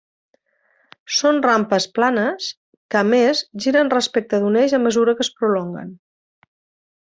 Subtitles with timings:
[1.17, 2.47] Són rampes planes
[2.95, 5.97] que a més giren respecte d'un eix a mesura que es prolonguen.